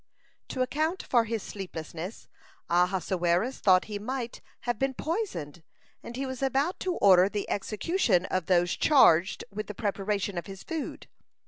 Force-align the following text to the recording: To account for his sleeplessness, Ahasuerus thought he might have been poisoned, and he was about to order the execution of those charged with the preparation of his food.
To 0.47 0.63
account 0.63 1.03
for 1.03 1.25
his 1.25 1.43
sleeplessness, 1.43 2.27
Ahasuerus 2.71 3.59
thought 3.59 3.85
he 3.85 3.99
might 3.99 4.41
have 4.61 4.79
been 4.79 4.95
poisoned, 4.95 5.61
and 6.01 6.15
he 6.15 6.25
was 6.25 6.41
about 6.41 6.79
to 6.79 6.95
order 6.95 7.29
the 7.29 7.47
execution 7.51 8.25
of 8.25 8.47
those 8.47 8.75
charged 8.75 9.43
with 9.51 9.67
the 9.67 9.75
preparation 9.75 10.39
of 10.39 10.47
his 10.47 10.63
food. 10.63 11.07